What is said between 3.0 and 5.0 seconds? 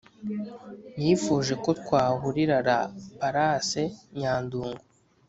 palace nyandungu"